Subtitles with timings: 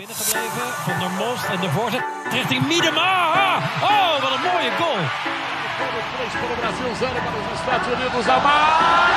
[0.00, 3.10] Binnengebleven van der Most en de voorzet richting Miedema.
[3.32, 3.56] Ah!
[3.82, 5.02] Oh, wat een mooie goal.
[6.40, 8.24] Para o Brasil, zero para os Estados Unidos.
[8.36, 9.08] Amar!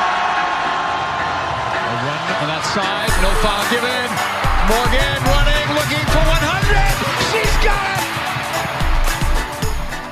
[1.91, 4.11] A run on that side, no foul given.
[4.71, 5.20] Morgan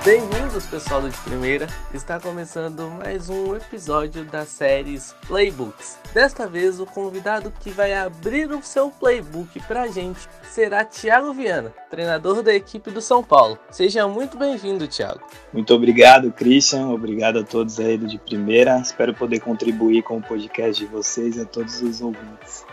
[0.04, 1.66] Bem-vindos, pessoal do de primeira.
[1.92, 5.98] Está começando mais um episódio das séries Playbooks.
[6.14, 11.74] Desta vez, o convidado que vai abrir o seu playbook pra gente será Thiago Viana,
[11.90, 13.58] treinador da equipe do São Paulo.
[13.70, 15.20] Seja muito bem-vindo, Thiago.
[15.52, 16.88] Muito obrigado, Christian.
[16.88, 18.78] Obrigado a todos aí do de primeira.
[18.78, 22.64] Espero poder contribuir com o podcast de vocês e a todos os ouvintes.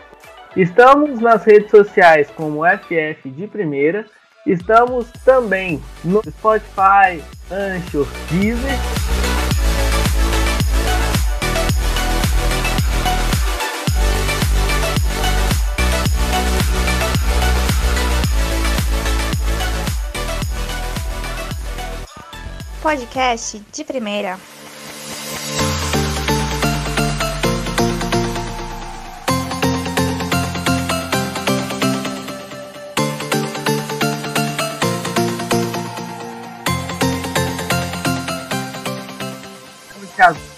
[0.56, 4.06] Estamos nas redes sociais como FF de primeira.
[4.46, 8.78] Estamos também no Spotify, Anchor, Deezer.
[22.80, 24.38] Podcast de primeira.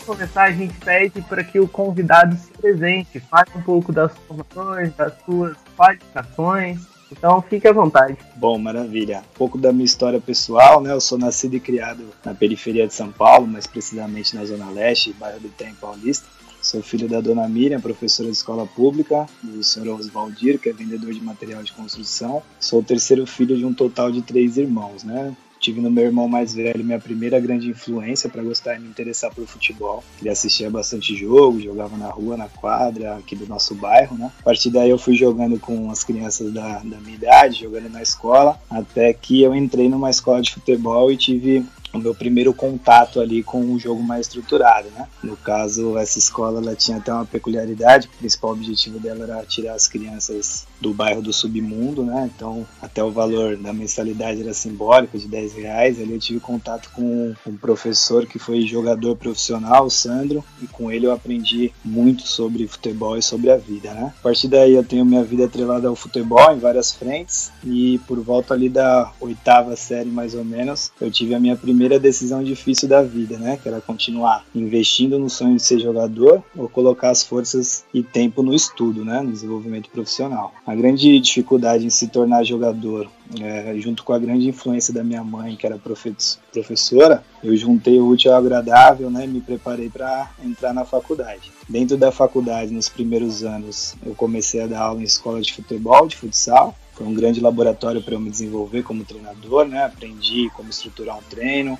[0.08, 4.94] Começar, a gente pede para que o convidado se presente, fale um pouco das formações,
[4.94, 6.80] das suas qualificações.
[7.12, 8.16] Então, fique à vontade.
[8.36, 9.18] Bom, maravilha.
[9.18, 10.92] Um pouco da minha história pessoal, né?
[10.92, 15.12] Eu sou nascido e criado na periferia de São Paulo, mais precisamente na Zona Leste,
[15.12, 16.26] bairro do Tem Paulista.
[16.60, 21.12] Sou filho da dona Miriam, professora de escola pública, do senhor Oswaldir, que é vendedor
[21.12, 22.42] de material de construção.
[22.58, 25.34] Sou o terceiro filho de um total de três irmãos, né?
[25.58, 29.32] Tive no meu irmão mais velho minha primeira grande influência para gostar e me interessar
[29.34, 30.02] por futebol.
[30.20, 34.30] Ele assistia bastante jogo, jogava na rua, na quadra, aqui do nosso bairro, né?
[34.40, 38.02] A partir daí eu fui jogando com as crianças da, da minha idade, jogando na
[38.02, 43.20] escola, até que eu entrei numa escola de futebol e tive o meu primeiro contato
[43.20, 45.08] ali com um jogo mais estruturado, né?
[45.22, 49.74] No caso, essa escola ela tinha até uma peculiaridade, o principal objetivo dela era tirar
[49.74, 52.30] as crianças do bairro do submundo, né?
[52.34, 56.00] Então, até o valor da mensalidade era simbólico, de 10 reais.
[56.00, 60.90] Ali eu tive contato com um professor que foi jogador profissional, o Sandro, e com
[60.90, 64.12] ele eu aprendi muito sobre futebol e sobre a vida, né?
[64.18, 68.20] A partir daí eu tenho minha vida atrelada ao futebol em várias frentes e por
[68.20, 72.88] volta ali da oitava série mais ou menos, eu tive a minha primeira decisão difícil
[72.88, 73.58] da vida, né?
[73.60, 78.42] Que era continuar investindo no sonho de ser jogador ou colocar as forças e tempo
[78.42, 79.20] no estudo, né?
[79.20, 80.52] No desenvolvimento profissional.
[80.68, 85.24] A grande dificuldade em se tornar jogador, é, junto com a grande influência da minha
[85.24, 90.74] mãe, que era professora, eu juntei o útil ao agradável né, me preparei para entrar
[90.74, 91.50] na faculdade.
[91.66, 96.06] Dentro da faculdade, nos primeiros anos, eu comecei a dar aula em escola de futebol,
[96.06, 96.76] de futsal.
[96.92, 99.86] Foi um grande laboratório para eu me desenvolver como treinador, né?
[99.86, 101.78] aprendi como estruturar um treino,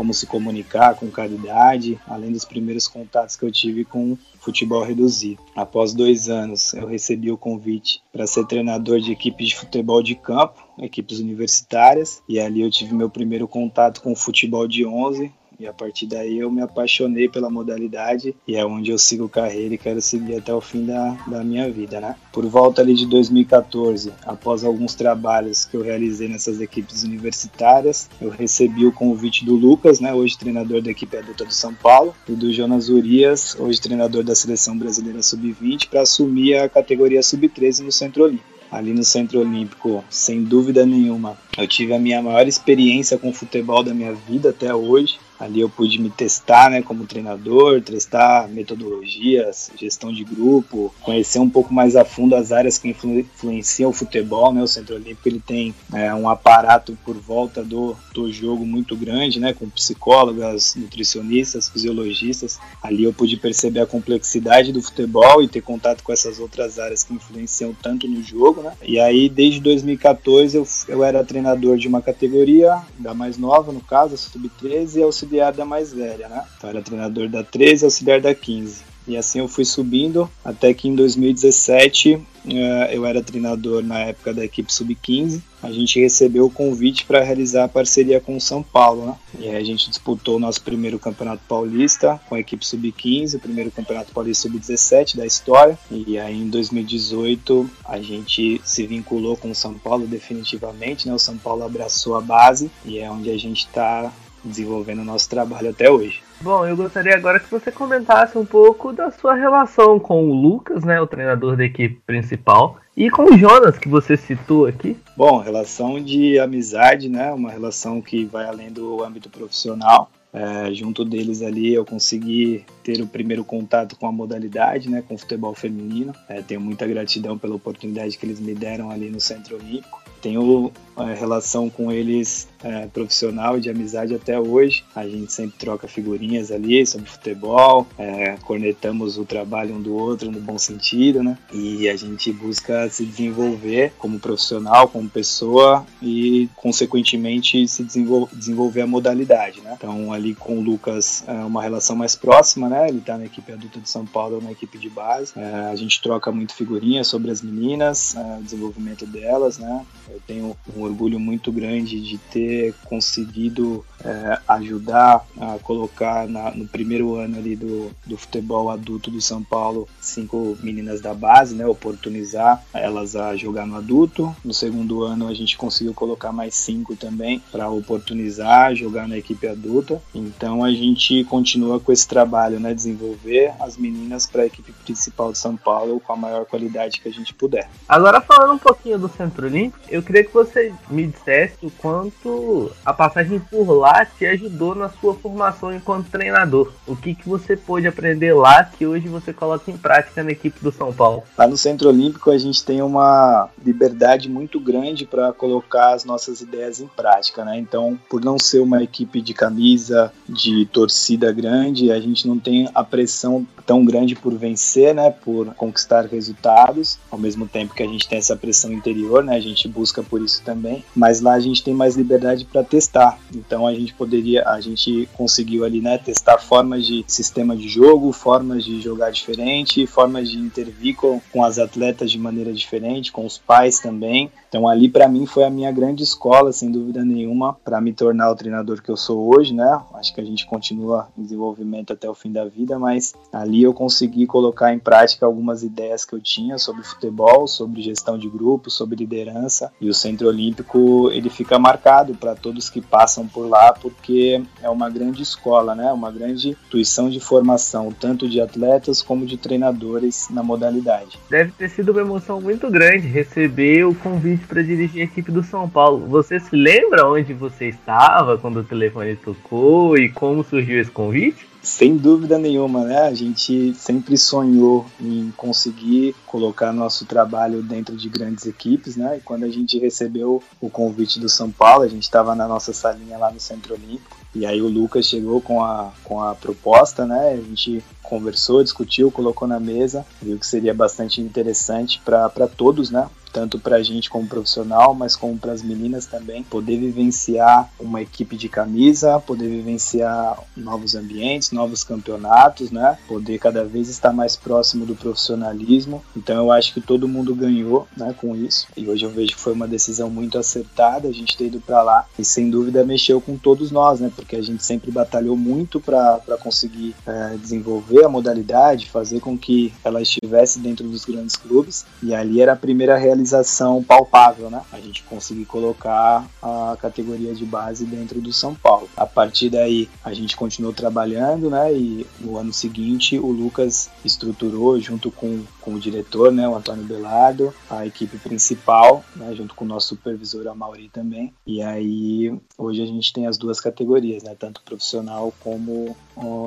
[0.00, 5.42] como se comunicar com qualidade, além dos primeiros contatos que eu tive com futebol reduzido.
[5.54, 10.14] Após dois anos, eu recebi o convite para ser treinador de equipes de futebol de
[10.14, 15.30] campo, equipes universitárias, e ali eu tive meu primeiro contato com o futebol de 11,
[15.60, 19.74] e a partir daí eu me apaixonei pela modalidade e é onde eu sigo carreira
[19.74, 22.16] e quero seguir até o fim da, da minha vida, né?
[22.32, 28.30] Por volta ali de 2014, após alguns trabalhos que eu realizei nessas equipes universitárias, eu
[28.30, 30.14] recebi o convite do Lucas, né?
[30.14, 34.34] Hoje treinador da equipe adulta do São Paulo, e do Jonas Urias, hoje treinador da
[34.34, 40.04] seleção brasileira sub-20, para assumir a categoria sub-13 no Centro Olímpico ali no Centro Olímpico,
[40.08, 41.36] sem dúvida nenhuma.
[41.58, 45.18] Eu tive a minha maior experiência com futebol da minha vida até hoje.
[45.40, 51.48] Ali eu pude me testar né, como treinador, testar metodologias, gestão de grupo, conhecer um
[51.48, 54.52] pouco mais a fundo as áreas que influ influenciam o futebol.
[54.52, 54.62] Né?
[54.62, 59.40] O Centro Olímpico ele tem é, um aparato por volta do, do jogo muito grande,
[59.40, 62.58] né, com psicólogas, nutricionistas, fisiologistas.
[62.82, 67.02] Ali eu pude perceber a complexidade do futebol e ter contato com essas outras áreas
[67.02, 68.60] que influenciam tanto no jogo.
[68.62, 68.72] Né?
[68.82, 73.80] E aí, desde 2014, eu, eu era treinador de uma categoria, da mais nova, no
[73.80, 76.44] caso, a Sub-13, e auxiliar auxiliar da mais velha, né?
[76.56, 78.90] Então era treinador da 13 e auxiliar da 15.
[79.06, 84.32] E assim eu fui subindo até que em 2017 eh, eu era treinador na época
[84.32, 85.40] da equipe sub-15.
[85.62, 89.16] A gente recebeu o convite para realizar a parceria com o São Paulo, né?
[89.38, 93.40] E aí a gente disputou o nosso primeiro campeonato paulista com a equipe sub-15, o
[93.40, 95.78] primeiro campeonato paulista sub-17 da história.
[95.90, 101.14] E aí em 2018 a gente se vinculou com o São Paulo definitivamente, né?
[101.14, 104.12] O São Paulo abraçou a base e é onde a gente está
[104.44, 106.22] desenvolvendo o nosso trabalho até hoje.
[106.40, 110.84] Bom, eu gostaria agora que você comentasse um pouco da sua relação com o Lucas,
[110.84, 114.96] né, o treinador da equipe principal, e com o Jonas, que você citou aqui.
[115.16, 120.10] Bom, relação de amizade, né, uma relação que vai além do âmbito profissional.
[120.32, 125.14] É, junto deles ali eu consegui ter o primeiro contato com a modalidade, né, com
[125.14, 126.14] o futebol feminino.
[126.28, 130.00] É, tenho muita gratidão pela oportunidade que eles me deram ali no Centro Olímpico.
[130.20, 134.84] Tenho é, relação com eles é, profissional e de amizade até hoje.
[134.94, 140.30] A gente sempre troca figurinhas ali sobre futebol, é, cornetamos o trabalho um do outro
[140.30, 141.38] no bom sentido, né?
[141.52, 148.82] E a gente busca se desenvolver como profissional, como pessoa e, consequentemente, se desenvolver, desenvolver
[148.82, 149.74] a modalidade, né?
[149.76, 152.88] Então, ali com o Lucas, é uma relação mais próxima, né?
[152.88, 155.32] Ele tá na equipe adulta de São Paulo, na equipe de base.
[155.36, 159.84] É, a gente troca muito figurinhas sobre as meninas, é, o desenvolvimento delas, né?
[160.12, 166.66] Eu tenho um orgulho muito grande de ter conseguido é, ajudar a colocar na, no
[166.66, 171.66] primeiro ano ali do, do futebol adulto do São Paulo cinco meninas da base, né,
[171.66, 174.34] oportunizar elas a jogar no adulto.
[174.44, 179.46] No segundo ano a gente conseguiu colocar mais cinco também para oportunizar jogar na equipe
[179.46, 180.02] adulta.
[180.14, 185.32] Então a gente continua com esse trabalho, né, desenvolver as meninas para a equipe principal
[185.32, 187.68] de São Paulo com a maior qualidade que a gente puder.
[187.88, 192.70] Agora falando um pouquinho do Centro Olímpico, eu queria que você me dissesse o quanto
[192.84, 196.72] a passagem por lá te ajudou na sua formação enquanto treinador?
[196.86, 200.60] O que, que você pôde aprender lá que hoje você coloca em prática na equipe
[200.62, 201.22] do São Paulo?
[201.36, 206.40] Lá no Centro Olímpico a gente tem uma liberdade muito grande para colocar as nossas
[206.40, 207.58] ideias em prática, né?
[207.58, 212.68] Então, por não ser uma equipe de camisa, de torcida grande, a gente não tem
[212.74, 215.10] a pressão tão grande por vencer, né?
[215.10, 219.36] Por conquistar resultados, ao mesmo tempo que a gente tem essa pressão interior, né?
[219.36, 223.18] A gente busca por isso também, mas lá a gente tem mais liberdade para testar.
[223.34, 228.12] Então a gente poderia, a gente conseguiu ali, né, testar formas de sistema de jogo,
[228.12, 233.26] formas de jogar diferente, formas de intervir com, com as atletas de maneira diferente, com
[233.26, 234.30] os pais também.
[234.50, 238.32] Então ali para mim foi a minha grande escola, sem dúvida nenhuma, para me tornar
[238.32, 239.80] o treinador que eu sou hoje, né?
[239.94, 243.72] Acho que a gente continua em desenvolvimento até o fim da vida, mas ali eu
[243.72, 248.70] consegui colocar em prática algumas ideias que eu tinha sobre futebol, sobre gestão de grupo,
[248.70, 249.72] sobre liderança.
[249.80, 254.68] E o Centro Olímpico, ele fica marcado para todos que passam por lá porque é
[254.68, 255.92] uma grande escola, né?
[255.92, 261.20] Uma grande instituição de formação, tanto de atletas como de treinadores na modalidade.
[261.30, 265.42] Deve ter sido uma emoção muito grande receber o convite para dirigir a equipe do
[265.42, 266.06] São Paulo.
[266.08, 271.48] Você se lembra onde você estava quando o telefone tocou e como surgiu esse convite?
[271.62, 273.02] Sem dúvida nenhuma, né?
[273.02, 279.18] A gente sempre sonhou em conseguir colocar nosso trabalho dentro de grandes equipes, né?
[279.18, 282.72] E quando a gente recebeu o convite do São Paulo, a gente estava na nossa
[282.72, 287.04] salinha lá no Centro Olímpico, e aí o Lucas chegou com a, com a proposta,
[287.04, 287.32] né?
[287.32, 293.06] A gente conversou, discutiu, colocou na mesa, viu que seria bastante interessante para todos, né?
[293.32, 298.02] Tanto para a gente como profissional, mas como para as meninas também, poder vivenciar uma
[298.02, 302.98] equipe de camisa, poder vivenciar novos ambientes, novos campeonatos, né?
[303.08, 306.02] Poder cada vez estar mais próximo do profissionalismo.
[306.16, 308.66] Então eu acho que todo mundo ganhou, né, com isso.
[308.76, 311.82] E hoje eu vejo que foi uma decisão muito acertada a gente ter ido para
[311.82, 314.10] lá e sem dúvida mexeu com todos nós, né?
[314.14, 319.72] Porque a gente sempre batalhou muito para conseguir é, desenvolver a modalidade, fazer com que
[319.84, 321.84] ela estivesse dentro dos grandes clubes.
[322.02, 324.62] E ali era a primeira realidade realização palpável, né?
[324.72, 328.88] A gente conseguir colocar a categoria de base dentro do São Paulo.
[328.96, 331.72] A partir daí, a gente continuou trabalhando, né?
[331.72, 336.48] E no ano seguinte, o Lucas estruturou junto com, com o diretor, né?
[336.48, 339.34] O Antônio Belardo, a equipe principal, né?
[339.34, 341.32] Junto com o nosso supervisor, a Mauri também.
[341.46, 344.34] E aí, hoje a gente tem as duas categorias, né?
[344.38, 345.96] Tanto profissional como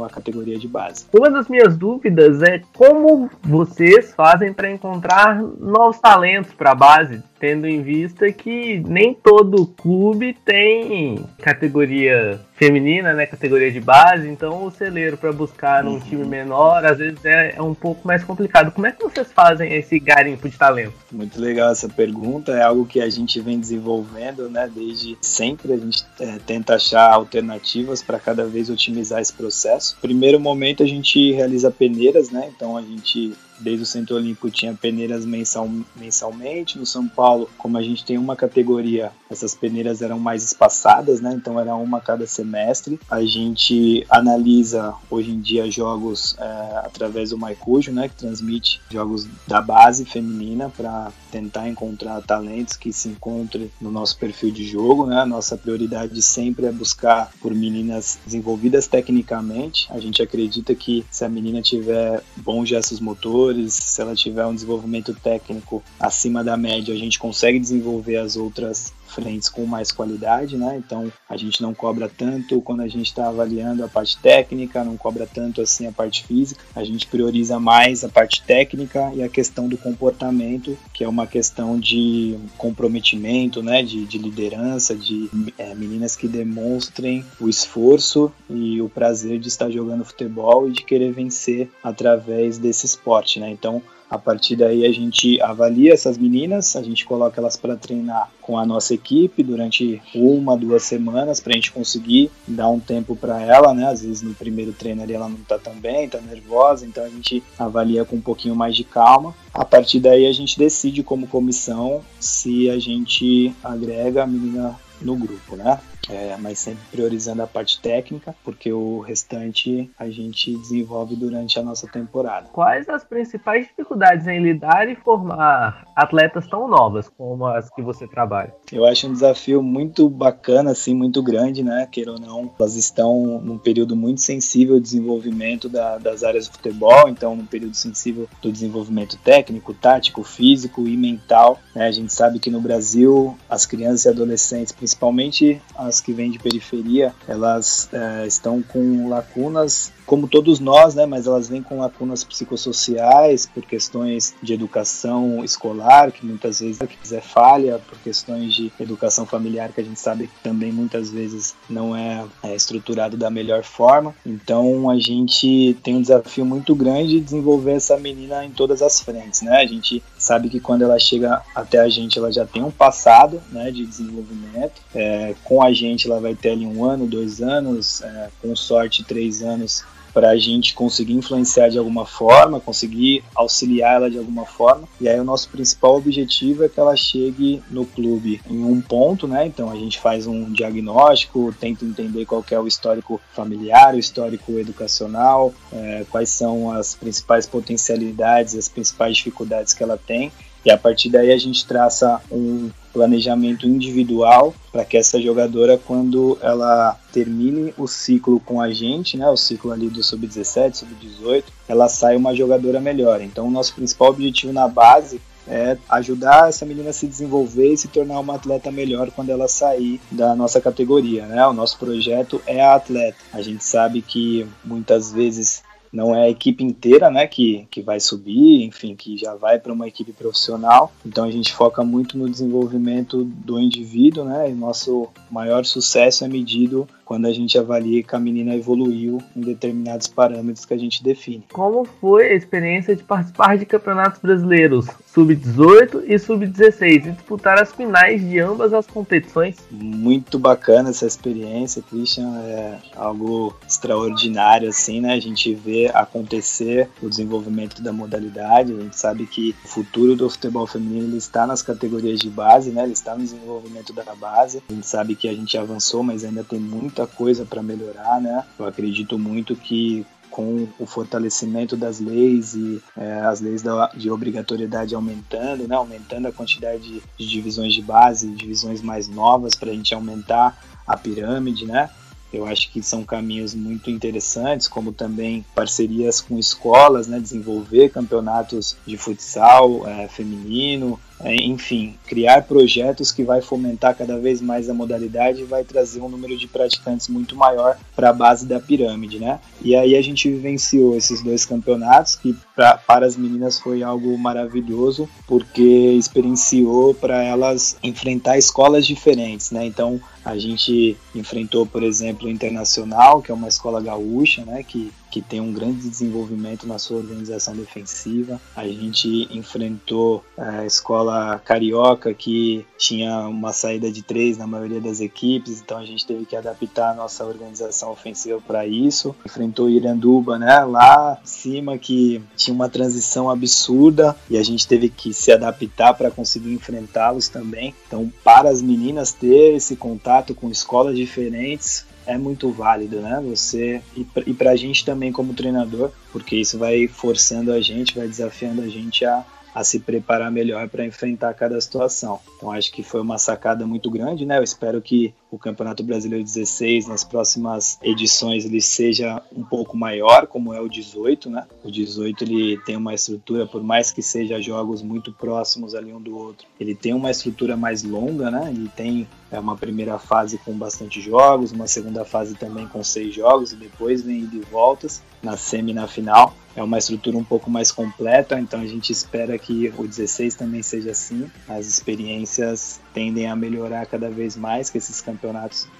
[0.05, 1.05] a categoria de base.
[1.13, 7.23] Uma das minhas dúvidas é como vocês fazem para encontrar novos talentos para a base,
[7.43, 14.63] tendo em vista que nem todo clube tem categoria feminina, né, categoria de base, então
[14.63, 15.99] o celeiro para buscar um uhum.
[15.99, 18.71] time menor às vezes é, é, um pouco mais complicado.
[18.71, 20.93] Como é que vocês fazem esse garimpo de talento?
[21.11, 25.77] Muito legal essa pergunta, é algo que a gente vem desenvolvendo, né, desde sempre a
[25.77, 29.97] gente é, tenta achar alternativas para cada vez otimizar esse processo.
[30.01, 34.73] Primeiro momento a gente realiza peneiras, né, então a gente desde o Centro Olímpico tinha
[34.73, 36.77] peneiras mensal, mensalmente.
[36.77, 41.33] No São Paulo, como a gente tem uma categoria, essas peneiras eram mais espaçadas, né?
[41.33, 42.99] Então era uma cada semestre.
[43.09, 48.09] A gente analisa hoje em dia jogos é, através do Maicujo, né?
[48.09, 54.17] Que transmite jogos da base feminina para tentar encontrar talentos que se encontrem no nosso
[54.17, 55.19] perfil de jogo, né?
[55.19, 59.87] A nossa prioridade sempre é buscar por meninas desenvolvidas tecnicamente.
[59.89, 64.53] A gente acredita que se a menina tiver bons gestos motores, se ela tiver um
[64.53, 70.57] desenvolvimento técnico acima da média, a gente consegue desenvolver as outras frentes com mais qualidade,
[70.57, 70.75] né?
[70.77, 74.97] Então a gente não cobra tanto quando a gente está avaliando a parte técnica, não
[74.97, 79.29] cobra tanto assim a parte física, a gente prioriza mais a parte técnica e a
[79.29, 83.83] questão do comportamento, que é uma questão de comprometimento, né?
[83.83, 89.69] De, de liderança, de é, meninas que demonstrem o esforço e o prazer de estar
[89.69, 93.49] jogando futebol e de querer vencer através desse esporte, né?
[93.49, 93.81] Então
[94.13, 98.59] a partir daí a gente avalia essas meninas, a gente coloca elas para treinar com
[98.59, 103.41] a nossa equipe durante uma, duas semanas para a gente conseguir dar um tempo para
[103.41, 103.87] ela, né?
[103.87, 107.09] Às vezes no primeiro treino ali ela não está tão bem, está nervosa, então a
[107.09, 109.33] gente avalia com um pouquinho mais de calma.
[109.51, 115.15] A partir daí a gente decide como comissão se a gente agrega a menina no
[115.15, 115.79] grupo, né?
[116.09, 121.63] É, mas sempre priorizando a parte técnica, porque o restante a gente desenvolve durante a
[121.63, 122.47] nossa temporada.
[122.51, 128.07] Quais as principais dificuldades em lidar e formar atletas tão novas como as que você
[128.07, 128.53] trabalha?
[128.71, 131.87] Eu acho um desafio muito bacana, assim, muito grande, né?
[131.91, 136.53] Queira ou não, elas estão num período muito sensível de desenvolvimento da, das áreas do
[136.53, 141.59] futebol, então num período sensível do desenvolvimento técnico, tático, físico e mental.
[141.75, 141.87] Né?
[141.87, 146.39] A gente sabe que no Brasil as crianças e adolescentes, principalmente as que vêm de
[146.39, 152.23] periferia, elas é, estão com lacunas como todos nós, né, mas elas vêm com lacunas
[152.23, 156.79] psicossociais por questões de educação escolar, que muitas vezes
[157.11, 161.55] é falha, por questões de educação familiar, que a gente sabe que também muitas vezes
[161.69, 164.13] não é, é estruturado da melhor forma.
[164.25, 168.99] Então a gente tem um desafio muito grande de desenvolver essa menina em todas as
[168.99, 169.57] frentes, né?
[169.57, 173.41] A gente sabe que quando ela chega até a gente, ela já tem um passado,
[173.51, 174.81] né, de desenvolvimento.
[174.95, 179.03] É, com a gente, ela vai ter ali um ano, dois anos, é, com sorte,
[179.03, 184.45] três anos para a gente conseguir influenciar de alguma forma, conseguir auxiliar ela de alguma
[184.45, 184.87] forma.
[185.01, 189.27] E aí o nosso principal objetivo é que ela chegue no clube em um ponto,
[189.27, 189.45] né?
[189.45, 194.51] Então a gente faz um diagnóstico, tenta entender qual é o histórico familiar, o histórico
[194.59, 200.31] educacional, é, quais são as principais potencialidades, as principais dificuldades que ela tem.
[200.65, 206.37] E a partir daí a gente traça um planejamento individual para que essa jogadora, quando
[206.41, 211.89] ela termine o ciclo com a gente, né, o ciclo ali do sub-17, sub-18, ela
[211.89, 213.21] saia uma jogadora melhor.
[213.21, 217.77] Então, o nosso principal objetivo na base é ajudar essa menina a se desenvolver e
[217.77, 221.45] se tornar uma atleta melhor quando ela sair da nossa categoria, né?
[221.45, 223.17] O nosso projeto é a atleta.
[223.33, 225.61] A gente sabe que muitas vezes
[225.93, 229.71] não é a equipe inteira, né, que, que vai subir, enfim, que já vai para
[229.71, 230.91] uma equipe profissional.
[231.05, 236.27] Então a gente foca muito no desenvolvimento do indivíduo, né, e nosso maior sucesso é
[236.27, 241.03] medido quando a gente avalia que a menina evoluiu em determinados parâmetros que a gente
[241.03, 241.43] define.
[241.51, 247.71] Como foi a experiência de participar de campeonatos brasileiros sub-18 e sub-16 e disputar as
[247.71, 249.57] finais de ambas as competições?
[249.71, 255.13] Muito bacana essa experiência, Christian, é algo extraordinário assim, né?
[255.13, 260.29] A gente vê acontecer o desenvolvimento da modalidade, a gente sabe que o futuro do
[260.29, 262.83] futebol feminino está nas categorias de base, né?
[262.83, 264.63] Ele está no desenvolvimento da base.
[264.69, 268.21] A gente sabe que a gente avançou, mas ainda tem muita muita coisa para melhorar,
[268.21, 268.45] né?
[268.57, 274.09] Eu acredito muito que com o fortalecimento das leis e é, as leis da, de
[274.09, 275.75] obrigatoriedade aumentando, né?
[275.75, 280.97] aumentando a quantidade de, divisões de base, divisões mais novas para a gente aumentar a
[280.97, 281.89] pirâmide, né?
[282.31, 288.75] Eu acho que são caminhos muito interessantes, como também parcerias com escolas, né, desenvolver campeonatos
[288.87, 295.41] de futsal é, feminino, enfim, criar projetos que vai fomentar cada vez mais a modalidade
[295.41, 299.39] e vai trazer um número de praticantes muito maior para a base da pirâmide, né?
[299.61, 304.17] E aí a gente vivenciou esses dois campeonatos que pra, para as meninas foi algo
[304.17, 305.61] maravilhoso porque
[305.97, 309.65] experienciou para elas enfrentar escolas diferentes, né?
[309.65, 314.63] Então a gente enfrentou, por exemplo, o Internacional, que é uma escola gaúcha, né?
[314.63, 318.41] Que que tem um grande desenvolvimento na sua organização defensiva.
[318.55, 325.01] A gente enfrentou a escola carioca que tinha uma saída de três na maioria das
[325.01, 329.15] equipes, então a gente teve que adaptar a nossa organização ofensiva para isso.
[329.23, 334.89] Enfrentou Iranduba, né, lá em cima que tinha uma transição absurda e a gente teve
[334.89, 337.75] que se adaptar para conseguir enfrentá-los também.
[337.85, 343.21] Então, para as meninas ter esse contato com escolas diferentes é muito válido, né?
[343.29, 348.07] Você e para a gente também como treinador, porque isso vai forçando a gente, vai
[348.07, 352.19] desafiando a gente a a se preparar melhor para enfrentar cada situação.
[352.35, 354.39] Então acho que foi uma sacada muito grande, né?
[354.39, 360.27] Eu espero que o Campeonato Brasileiro 16 nas próximas edições ele seja um pouco maior,
[360.27, 361.47] como é o 18, né?
[361.63, 365.99] O 18 ele tem uma estrutura, por mais que seja jogos muito próximos ali um
[365.99, 368.51] do outro, ele tem uma estrutura mais longa, né?
[368.51, 373.15] Ele tem é, uma primeira fase com bastante jogos, uma segunda fase também com seis
[373.15, 377.23] jogos e depois vem ida e voltas na semi na final é uma estrutura um
[377.23, 381.29] pouco mais completa, então a gente espera que o 16 também seja assim.
[381.47, 385.22] As experiências tendem a melhorar cada vez mais, que esses campeonatos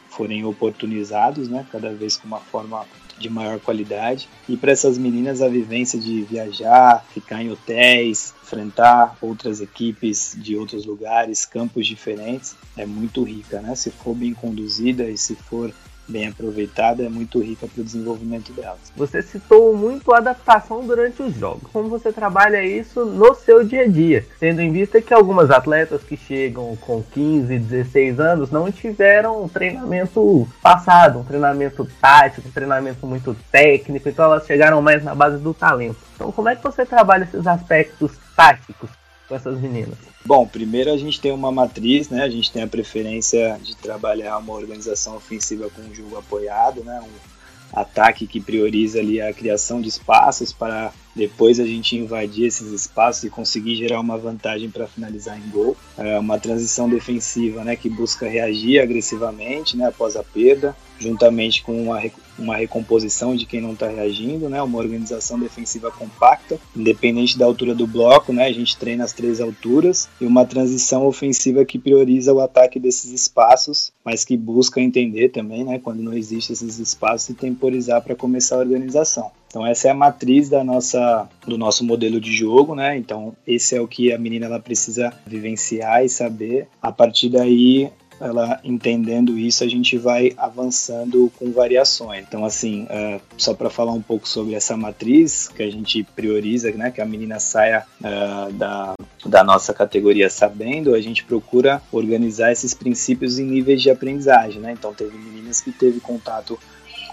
[0.09, 1.65] forem oportunizados, né?
[1.71, 2.85] Cada vez com uma forma
[3.17, 4.27] de maior qualidade.
[4.47, 10.55] E para essas meninas a vivência de viajar, ficar em hotéis, enfrentar outras equipes de
[10.55, 13.75] outros lugares, campos diferentes, é muito rica, né?
[13.75, 15.73] Se for bem conduzida e se for
[16.07, 18.91] bem aproveitada, é muito rica para o desenvolvimento delas.
[18.95, 21.69] Você citou muito a adaptação durante os jogos.
[21.71, 26.03] Como você trabalha isso no seu dia a dia, tendo em vista que algumas atletas
[26.03, 32.51] que chegam com 15, 16 anos não tiveram um treinamento passado, um treinamento tático, um
[32.51, 35.97] treinamento muito técnico, então elas chegaram mais na base do talento.
[36.15, 38.89] Então, como é que você trabalha esses aspectos táticos
[39.27, 39.97] com essas meninas?
[40.25, 42.23] Bom, primeiro a gente tem uma matriz, né?
[42.23, 47.01] A gente tem a preferência de trabalhar uma organização ofensiva com um jogo apoiado, né?
[47.01, 52.71] Um ataque que prioriza ali a criação de espaços para depois a gente invadir esses
[52.71, 55.75] espaços e conseguir gerar uma vantagem para finalizar em gol.
[55.97, 61.83] É uma transição defensiva, né, que busca reagir agressivamente, né, após a perda, juntamente com
[61.83, 62.01] uma,
[62.37, 67.73] uma recomposição de quem não está reagindo, né, uma organização defensiva compacta, independente da altura
[67.75, 72.33] do bloco, né, a gente treina as três alturas e uma transição ofensiva que prioriza
[72.33, 77.29] o ataque desses espaços, mas que busca entender também, né, quando não existem esses espaços
[77.29, 79.31] e temporizar para começar a organização.
[79.53, 82.97] Então essa é a matriz da nossa, do nosso modelo de jogo, né?
[82.97, 86.67] Então esse é o que a menina ela precisa vivenciar e saber.
[86.81, 87.91] A partir daí
[88.23, 92.25] ela entendendo isso, a gente vai avançando com variações.
[92.27, 96.71] Então, assim, uh, só para falar um pouco sobre essa matriz que a gente prioriza,
[96.71, 98.93] né, que a menina saia uh, da,
[99.25, 104.71] da nossa categoria sabendo, a gente procura organizar esses princípios em níveis de aprendizagem, né?
[104.71, 106.57] Então, teve meninas que teve contato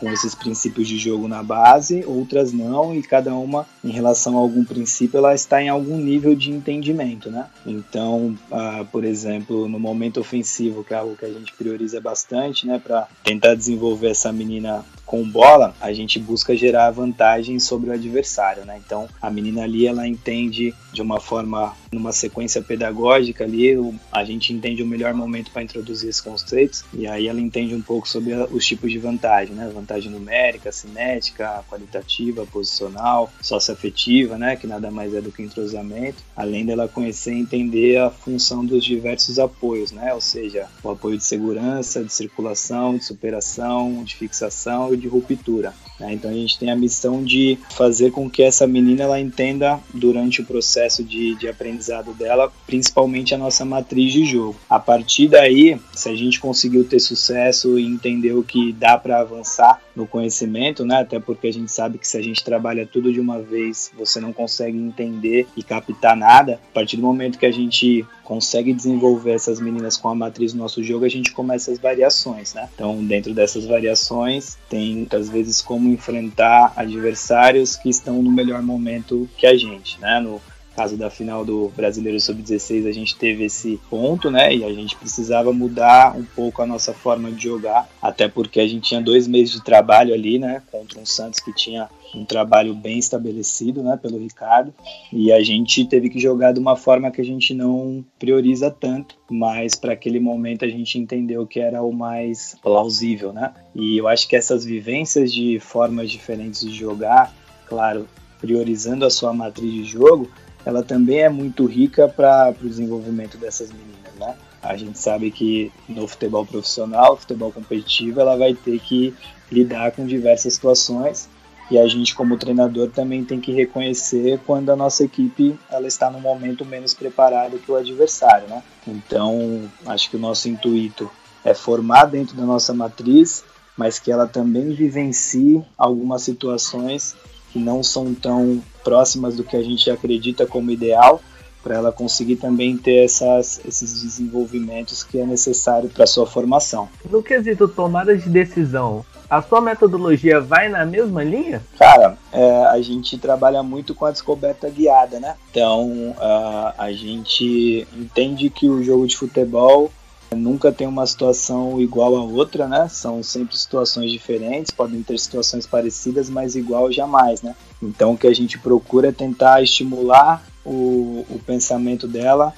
[0.01, 4.41] com esses princípios de jogo na base, outras não, e cada uma, em relação a
[4.41, 7.47] algum princípio, ela está em algum nível de entendimento, né?
[7.67, 12.67] Então, uh, por exemplo, no momento ofensivo, que é algo que a gente prioriza bastante,
[12.67, 17.93] né, para tentar desenvolver essa menina com bola, a gente busca gerar vantagem sobre o
[17.93, 18.81] adversário, né?
[18.87, 23.73] Então, a menina ali, ela entende de uma forma, numa sequência pedagógica ali,
[24.13, 27.83] a gente entende o melhor momento para introduzir esses conceitos, e aí ela entende um
[27.83, 29.69] pouco sobre os tipos de vantagem, né?
[29.75, 34.55] Vantagem numérica, cinética, qualitativa, posicional, socioafetiva, né?
[34.55, 38.85] Que nada mais é do que entrosamento, além dela conhecer e entender a função dos
[38.85, 40.15] diversos apoios, né?
[40.15, 45.75] Ou seja, o apoio de segurança, de circulação, de superação, de fixação e de ruptura.
[45.99, 46.15] Né?
[46.15, 50.41] Então a gente tem a missão de fazer com que essa menina ela entenda durante
[50.41, 54.57] o processo de, de aprendizado dela, principalmente a nossa matriz de jogo.
[54.69, 59.21] A partir daí, se a gente conseguiu ter sucesso e entender o que dá para
[59.21, 61.01] avançar no conhecimento, né?
[61.01, 64.21] Até porque a gente sabe que se a gente trabalha tudo de uma vez, você
[64.21, 66.61] não consegue entender e captar nada.
[66.71, 70.59] A partir do momento que a gente consegue desenvolver essas meninas com a matriz do
[70.59, 72.69] nosso jogo, a gente começa as variações, né?
[72.75, 79.29] Então, dentro dessas variações, tem muitas vezes como enfrentar adversários que estão no melhor momento
[79.37, 80.21] que a gente, né?
[80.21, 80.41] No
[80.75, 84.55] caso da final do Brasileiro Sub-16, a gente teve esse ponto, né?
[84.55, 88.67] E a gente precisava mudar um pouco a nossa forma de jogar, até porque a
[88.67, 90.63] gente tinha dois meses de trabalho ali, né?
[90.71, 94.75] Contra um Santos que tinha um trabalho bem estabelecido, né, pelo Ricardo,
[95.13, 99.17] e a gente teve que jogar de uma forma que a gente não prioriza tanto,
[99.31, 103.53] mas para aquele momento a gente entendeu que era o mais plausível, né?
[103.75, 107.33] E eu acho que essas vivências de formas diferentes de jogar,
[107.67, 108.09] claro,
[108.41, 110.29] priorizando a sua matriz de jogo,
[110.65, 114.37] ela também é muito rica para o desenvolvimento dessas meninas, né?
[114.63, 119.15] A gente sabe que no futebol profissional, futebol competitivo, ela vai ter que
[119.51, 121.29] lidar com diversas situações
[121.71, 126.11] e a gente como treinador também tem que reconhecer quando a nossa equipe ela está
[126.11, 128.63] no momento menos preparada que o adversário, né?
[128.87, 131.11] Então acho que o nosso intuito
[131.45, 133.45] é formar dentro da nossa matriz,
[133.77, 137.15] mas que ela também vivencie algumas situações
[137.53, 141.21] que não são tão próximas do que a gente acredita como ideal,
[141.63, 146.89] para ela conseguir também ter essas, esses desenvolvimentos que é necessário para sua formação.
[147.11, 151.63] No quesito tomada de decisão, a sua metodologia vai na mesma linha?
[151.79, 155.37] Cara, é, a gente trabalha muito com a descoberta guiada, né?
[155.51, 159.93] Então a, a gente entende que o jogo de futebol
[160.37, 162.89] nunca tem uma situação igual a outra, né?
[162.89, 167.55] São sempre situações diferentes, podem ter situações parecidas, mas igual jamais, né?
[167.83, 172.55] Então o que a gente procura é tentar estimular o, o pensamento dela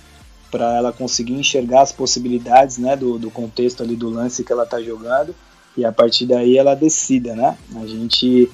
[0.51, 4.65] para ela conseguir enxergar as possibilidades, né, do, do contexto ali do lance que ela
[4.65, 5.35] está jogando
[5.75, 7.57] e a partir daí ela decida, né?
[7.77, 8.51] A gente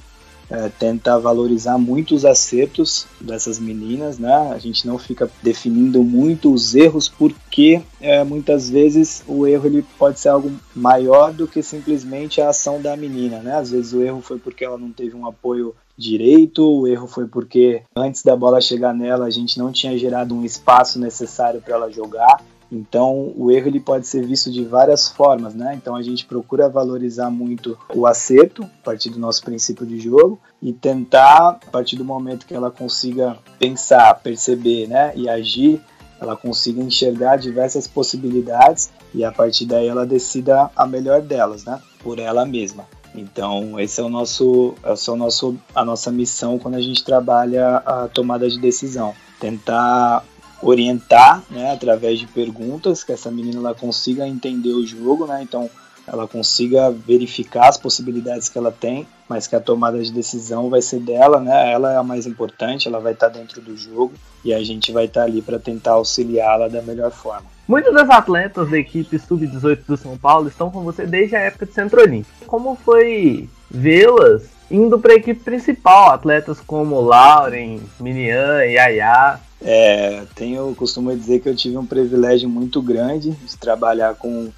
[0.50, 4.34] é, tenta valorizar muito os acertos dessas meninas, né?
[4.52, 9.84] A gente não fica definindo muito os erros porque é, muitas vezes o erro ele
[9.98, 13.56] pode ser algo maior do que simplesmente a ação da menina, né?
[13.56, 17.26] Às vezes o erro foi porque ela não teve um apoio direito, o erro foi
[17.26, 21.74] porque antes da bola chegar nela a gente não tinha gerado um espaço necessário para
[21.74, 22.40] ela jogar.
[22.70, 25.74] Então, o erro ele pode ser visto de várias formas, né?
[25.74, 30.38] Então, a gente procura valorizar muito o acerto, a partir do nosso princípio de jogo,
[30.62, 35.80] e tentar, a partir do momento que ela consiga pensar, perceber, né, e agir,
[36.20, 41.80] ela consiga enxergar diversas possibilidades e a partir daí ela decida a melhor delas, né,
[42.02, 42.84] por ela mesma.
[43.14, 47.76] Então, esse é o nosso, é o nosso, a nossa missão quando a gente trabalha
[47.78, 50.24] a tomada de decisão, tentar
[50.62, 55.70] orientar, né, através de perguntas, que essa menina ela consiga entender o jogo, né, então
[56.06, 60.80] ela consiga verificar as possibilidades que ela tem, mas que a tomada de decisão vai
[60.80, 64.12] ser dela, né, ela é a mais importante, ela vai estar dentro do jogo
[64.44, 67.46] e a gente vai estar ali para tentar auxiliá-la da melhor forma.
[67.66, 71.66] Muitos das atletas da equipe sub-18 do São Paulo estão com você desde a época
[71.66, 72.46] de Centro Olímpico.
[72.46, 80.74] Como foi vê-las indo para a equipe principal, atletas como Lauren, Minian, Yaya, é, tenho
[80.74, 84.50] costumo dizer que eu tive um privilégio muito grande de trabalhar com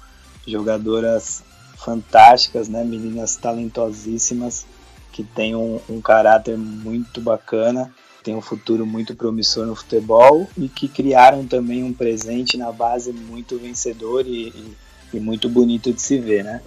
[0.45, 1.43] jogadoras
[1.77, 4.65] fantásticas, né, meninas talentosíssimas
[5.11, 7.91] que têm um, um caráter muito bacana,
[8.23, 13.11] têm um futuro muito promissor no futebol e que criaram também um presente na base
[13.11, 14.77] muito vencedor e, e,
[15.13, 16.61] e muito bonito de se ver, né?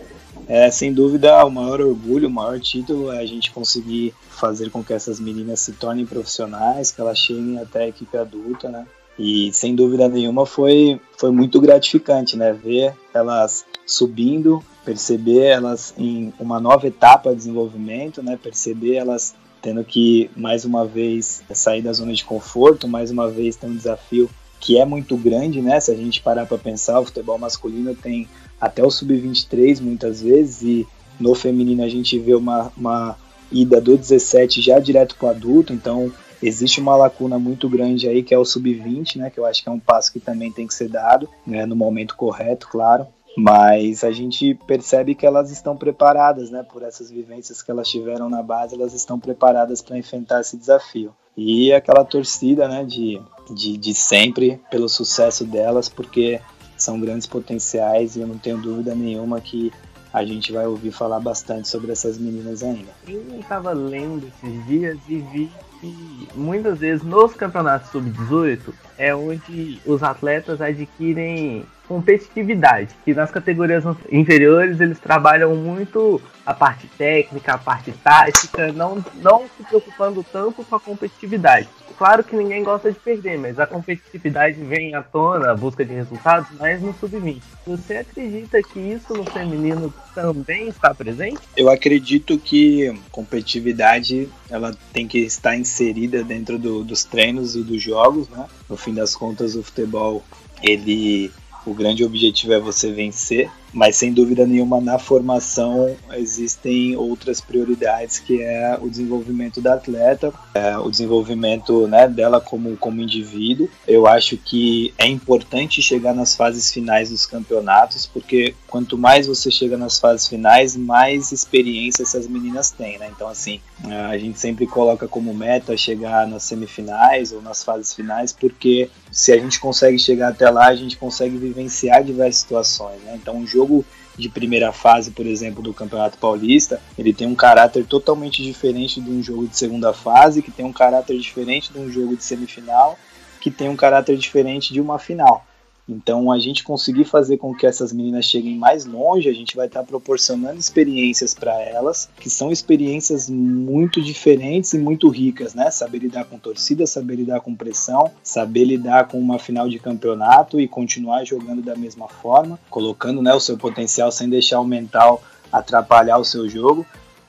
[0.46, 4.82] É, sem dúvida, o maior orgulho, o maior título é a gente conseguir fazer com
[4.82, 8.86] que essas meninas se tornem profissionais, que elas cheguem até a equipe adulta, né?
[9.18, 12.52] E sem dúvida nenhuma foi, foi muito gratificante, né?
[12.52, 18.38] Ver elas subindo, perceber elas em uma nova etapa de desenvolvimento, né?
[18.42, 23.56] Perceber elas tendo que mais uma vez sair da zona de conforto, mais uma vez
[23.56, 24.28] ter um desafio
[24.64, 25.78] que é muito grande, né?
[25.78, 28.26] Se a gente parar para pensar, o futebol masculino tem
[28.58, 30.88] até o sub-23 muitas vezes, e
[31.20, 33.14] no feminino a gente vê uma, uma
[33.52, 36.10] ida do 17 já direto para o adulto, então
[36.42, 39.68] existe uma lacuna muito grande aí que é o sub-20, né, que eu acho que
[39.68, 44.02] é um passo que também tem que ser dado, né, no momento correto, claro, mas
[44.02, 48.42] a gente percebe que elas estão preparadas, né, por essas vivências que elas tiveram na
[48.42, 51.12] base, elas estão preparadas para enfrentar esse desafio.
[51.36, 53.20] E aquela torcida, né, de,
[53.50, 56.40] de, de sempre pelo sucesso delas, porque
[56.76, 59.72] são grandes potenciais e eu não tenho dúvida nenhuma que
[60.12, 62.92] a gente vai ouvir falar bastante sobre essas meninas ainda.
[63.08, 68.60] Eu estava lendo esses dias e vi que muitas vezes nos campeonatos sub-18
[68.96, 76.86] é onde os atletas adquirem competitividade, que nas categorias inferiores eles trabalham muito a parte
[76.98, 81.68] técnica, a parte tática, não, não se preocupando tanto com a competitividade.
[81.96, 85.94] Claro que ninguém gosta de perder, mas a competitividade vem à tona, a busca de
[85.94, 87.40] resultados, mais no sub-20.
[87.66, 91.38] Você acredita que isso no feminino também está presente?
[91.56, 97.80] Eu acredito que competitividade ela tem que estar inserida dentro do, dos treinos e dos
[97.80, 98.44] jogos, né?
[98.68, 100.24] No fim das contas, o futebol
[100.62, 101.30] ele
[101.66, 108.20] o grande objetivo é você vencer, mas sem dúvida nenhuma na formação existem outras prioridades
[108.20, 113.68] que é o desenvolvimento da atleta, é, o desenvolvimento né, dela como, como indivíduo.
[113.86, 119.50] Eu acho que é importante chegar nas fases finais dos campeonatos, porque quanto mais você
[119.50, 123.10] chega nas fases finais, mais experiência essas meninas têm, né?
[123.14, 123.60] Então assim,
[124.08, 129.30] a gente sempre coloca como meta chegar nas semifinais ou nas fases finais, porque se
[129.30, 133.14] a gente consegue chegar até lá, a gente consegue vivenciar diversas situações, né?
[133.14, 133.84] Então um jogo
[134.18, 139.08] de primeira fase, por exemplo, do Campeonato Paulista, ele tem um caráter totalmente diferente de
[139.08, 142.98] um jogo de segunda fase, que tem um caráter diferente de um jogo de semifinal,
[143.40, 145.46] que tem um caráter diferente de uma final.
[145.88, 149.66] Então, a gente conseguir fazer com que essas meninas cheguem mais longe, a gente vai
[149.66, 155.70] estar proporcionando experiências para elas, que são experiências muito diferentes e muito ricas, né?
[155.70, 160.58] Saber lidar com torcida, saber lidar com pressão, saber lidar com uma final de campeonato
[160.58, 165.22] e continuar jogando da mesma forma, colocando né, o seu potencial sem deixar o mental
[165.52, 166.86] atrapalhar o seu jogo.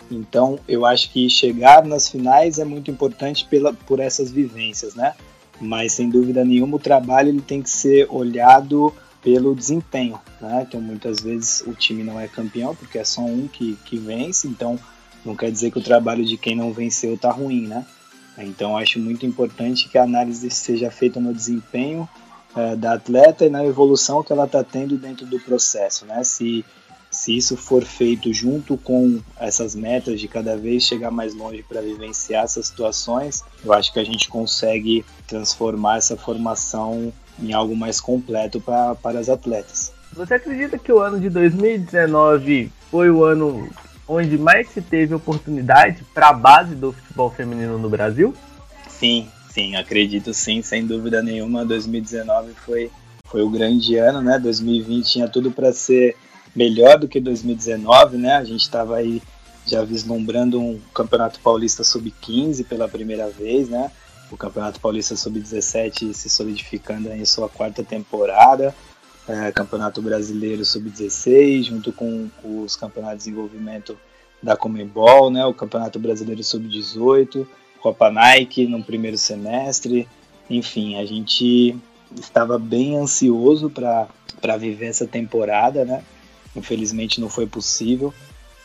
[0.10, 5.14] Então, eu acho que chegar nas finais é muito importante pela, por essas vivências, né?
[5.60, 10.66] Mas sem dúvida nenhuma o trabalho ele tem que ser olhado pelo desempenho, né?
[10.68, 14.48] Então muitas vezes o time não é campeão porque é só um que, que vence,
[14.48, 14.80] então
[15.26, 17.86] não quer dizer que o trabalho de quem não venceu tá ruim, né?
[18.38, 22.08] Então acho muito importante que a análise seja feita no desempenho
[22.56, 26.24] é, da atleta e na evolução que ela está tendo dentro do processo, né?
[26.24, 26.64] Se
[27.16, 31.82] se isso for feito junto com essas metas de cada vez chegar mais longe para
[31.82, 38.02] vivenciar essas situações, eu acho que a gente consegue transformar essa formação em algo mais
[38.02, 39.94] completo pra, para as atletas.
[40.12, 43.70] Você acredita que o ano de 2019 foi o ano
[44.06, 48.36] onde mais se teve oportunidade para a base do futebol feminino no Brasil?
[48.90, 51.66] Sim, sim, acredito sim, sem dúvida nenhuma.
[51.66, 52.92] 2019 foi,
[53.26, 54.38] foi o grande ano, né?
[54.38, 56.16] 2020 tinha tudo para ser
[56.56, 58.36] melhor do que 2019, né?
[58.36, 59.22] A gente estava aí
[59.66, 63.92] já vislumbrando um Campeonato Paulista Sub-15 pela primeira vez, né?
[64.32, 68.76] O Campeonato Paulista Sub-17 se solidificando em sua quarta temporada,
[69.28, 73.98] é, Campeonato Brasileiro Sub-16, junto com os campeonatos de desenvolvimento
[74.42, 75.46] da Comembol, né?
[75.46, 77.46] O Campeonato Brasileiro Sub-18,
[77.82, 80.08] Copa Nike no primeiro semestre,
[80.50, 81.76] enfim, a gente
[82.20, 86.04] estava bem ansioso para viver essa temporada, né?
[86.56, 88.14] Infelizmente não foi possível,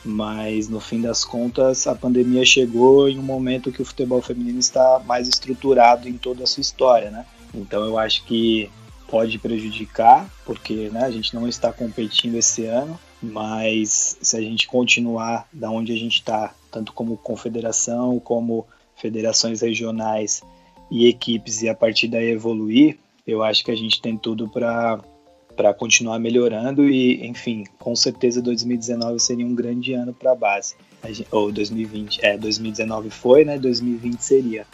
[0.05, 4.59] mas no fim das contas a pandemia chegou em um momento que o futebol feminino
[4.59, 7.27] está mais estruturado em toda a sua história, né?
[7.55, 8.71] Então eu acho que
[9.09, 14.69] pode prejudicar, porque né, a gente não está competindo esse ano, mas se a gente
[14.69, 20.43] continuar da onde a gente está, tanto como confederação, como federações regionais
[20.91, 25.01] e equipes, e a partir daí evoluir, eu acho que a gente tem tudo para
[25.57, 30.75] para continuar melhorando e, enfim, com certeza 2019 seria um grande ano para a base.
[31.31, 33.59] Ou 2020, é, 2019 foi, né?
[33.59, 34.67] 2020 seria.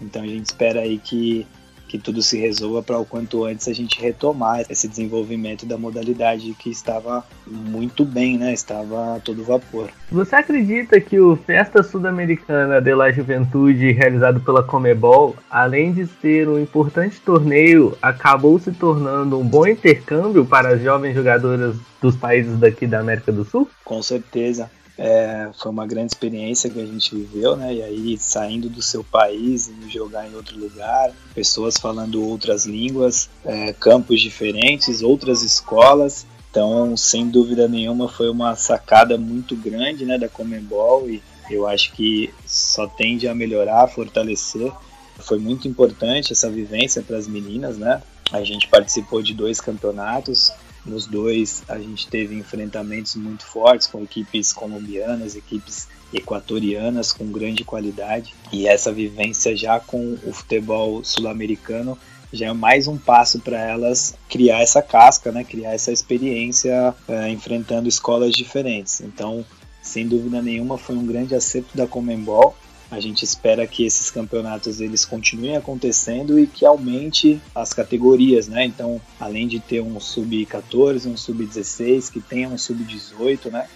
[0.00, 1.46] Então a gente espera aí que
[1.88, 6.54] que tudo se resolva para o quanto antes a gente retomar esse desenvolvimento da modalidade
[6.54, 8.52] que estava muito bem, né?
[8.52, 9.90] Estava a todo vapor.
[10.10, 16.48] Você acredita que o Festa Sul-Americana de la Juventude, realizado pela Comebol, além de ser
[16.48, 22.58] um importante torneio, acabou se tornando um bom intercâmbio para as jovens jogadoras dos países
[22.58, 23.68] daqui da América do Sul?
[23.84, 24.70] Com certeza.
[24.96, 27.74] É, foi uma grande experiência que a gente viveu, né?
[27.74, 33.28] E aí saindo do seu país e jogar em outro lugar, pessoas falando outras línguas,
[33.44, 36.26] é, campos diferentes, outras escolas.
[36.50, 41.92] Então, sem dúvida nenhuma, foi uma sacada muito grande, né, da Comembol e eu acho
[41.92, 44.72] que só tende a melhorar, a fortalecer.
[45.18, 48.00] Foi muito importante essa vivência para as meninas, né?
[48.32, 50.52] A gente participou de dois campeonatos,
[50.84, 57.64] nos dois, a gente teve enfrentamentos muito fortes com equipes colombianas, equipes equatorianas com grande
[57.64, 58.34] qualidade.
[58.52, 61.98] E essa vivência já com o futebol sul-americano
[62.32, 65.44] já é mais um passo para elas criar essa casca, né?
[65.44, 69.00] criar essa experiência é, enfrentando escolas diferentes.
[69.00, 69.44] Então,
[69.80, 72.56] sem dúvida nenhuma, foi um grande acerto da Comembol
[72.90, 78.64] a gente espera que esses campeonatos eles continuem acontecendo e que aumente as categorias, né?
[78.64, 83.68] Então, além de ter um sub-14, um sub-16, que tenha um sub-18, né?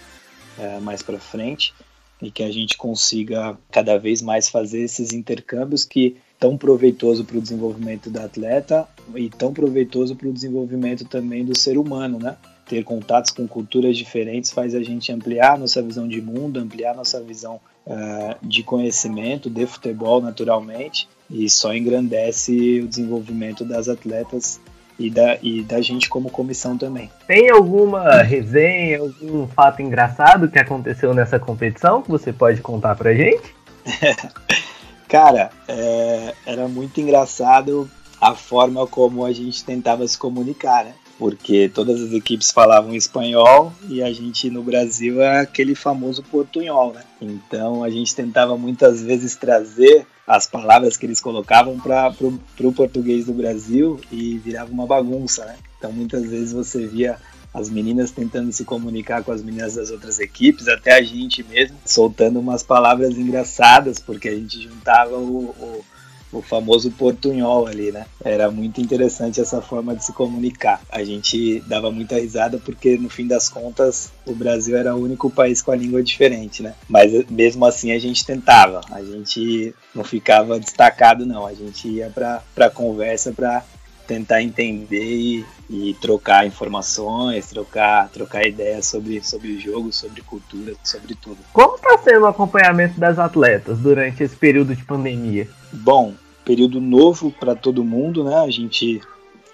[0.57, 1.73] É, mais para frente
[2.21, 7.37] e que a gente consiga cada vez mais fazer esses intercâmbios que tão proveitoso para
[7.37, 12.37] o desenvolvimento da atleta e tão proveitoso para o desenvolvimento também do ser humano, né?
[12.67, 17.21] Ter contatos com culturas diferentes faz a gente ampliar nossa visão de mundo, ampliar nossa
[17.21, 24.59] visão uh, de conhecimento de futebol naturalmente e só engrandece o desenvolvimento das atletas
[24.97, 27.09] e da, e da gente como comissão também.
[27.25, 33.13] Tem alguma resenha, algum fato engraçado que aconteceu nessa competição que você pode contar pra
[33.13, 33.55] gente?
[35.07, 37.89] Cara, é, era muito engraçado
[38.19, 40.93] a forma como a gente tentava se comunicar, né?
[41.19, 46.93] Porque todas as equipes falavam espanhol e a gente no Brasil é aquele famoso portunhol,
[46.93, 47.03] né?
[47.21, 52.13] Então a gente tentava muitas vezes trazer as palavras que eles colocavam para
[52.61, 55.57] o português do Brasil e virava uma bagunça, né?
[55.77, 57.17] Então muitas vezes você via
[57.53, 61.77] as meninas tentando se comunicar com as meninas das outras equipes, até a gente mesmo
[61.83, 65.85] soltando umas palavras engraçadas, porque a gente juntava o, o
[66.31, 68.05] o famoso portunhol ali, né?
[68.23, 70.81] Era muito interessante essa forma de se comunicar.
[70.89, 75.29] A gente dava muita risada porque, no fim das contas, o Brasil era o único
[75.29, 76.73] país com a língua diferente, né?
[76.87, 81.45] Mas mesmo assim a gente tentava, a gente não ficava destacado, não.
[81.45, 83.63] A gente ia para a conversa para
[84.09, 90.73] tentar entender e, e, trocar informações, trocar, trocar ideias sobre, sobre o jogo, sobre cultura,
[90.83, 91.37] sobre tudo.
[91.53, 95.47] Como está sendo o acompanhamento das atletas durante esse período de pandemia?
[95.71, 98.37] Bom, período novo para todo mundo, né?
[98.37, 98.99] A gente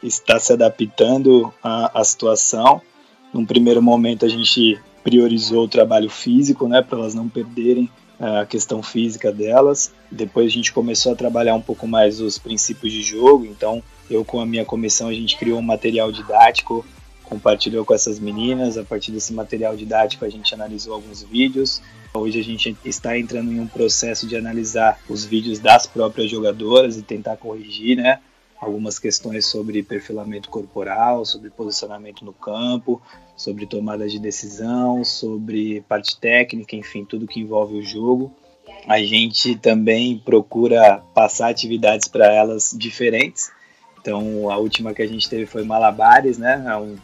[0.02, 2.82] está se adaptando à, à situação.
[3.34, 8.46] Num primeiro momento a gente priorizou o trabalho físico, né, para elas não perderem a
[8.46, 9.92] questão física delas.
[10.10, 13.46] Depois a gente começou a trabalhar um pouco mais os princípios de jogo.
[13.46, 16.86] Então, eu com a minha comissão a gente criou um material didático,
[17.24, 18.78] compartilhou com essas meninas.
[18.78, 21.82] A partir desse material didático a gente analisou alguns vídeos.
[22.14, 26.98] Hoje a gente está entrando em um processo de analisar os vídeos das próprias jogadoras
[26.98, 28.20] e tentar corrigir, né?
[28.60, 33.02] algumas questões sobre perfilamento corporal, sobre posicionamento no campo,
[33.36, 38.34] sobre tomada de decisão, sobre parte técnica, enfim, tudo que envolve o jogo.
[38.88, 43.52] A gente também procura passar atividades para elas diferentes.
[44.06, 46.64] Então, a última que a gente teve foi malabares, né?
[46.68, 46.96] É, um,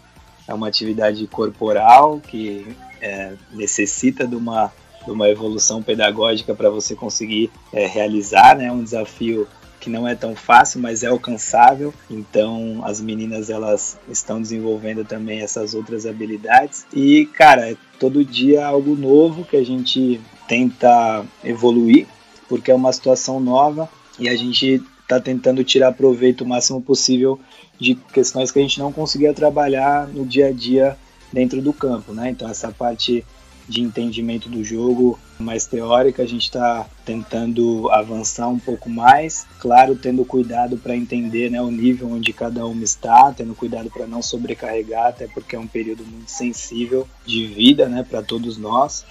[0.48, 4.72] é uma atividade corporal que é, necessita de uma,
[5.04, 8.72] de uma evolução pedagógica para você conseguir é, realizar, né?
[8.72, 9.48] Um desafio
[9.80, 11.92] que não é tão fácil, mas é alcançável.
[12.08, 18.64] Então as meninas elas estão desenvolvendo também essas outras habilidades e cara, é todo dia
[18.64, 22.06] algo novo que a gente tenta evoluir,
[22.48, 27.40] porque é uma situação nova e a gente está tentando tirar proveito o máximo possível
[27.78, 30.98] de questões que a gente não conseguia trabalhar no dia a dia
[31.34, 32.30] dentro do campo, né?
[32.30, 33.26] Então essa parte
[33.68, 39.96] de entendimento do jogo mais teórica, a gente está tentando avançar um pouco mais, claro,
[39.96, 44.22] tendo cuidado para entender né, o nível onde cada uma está, tendo cuidado para não
[44.22, 49.06] sobrecarregar, até porque é um período muito sensível de vida né, para todos nós.